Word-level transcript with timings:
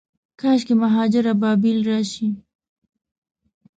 کاشکي، 0.39 0.73
مهاجر 0.83 1.25
ابابیل 1.33 1.79
راشي 1.89 2.27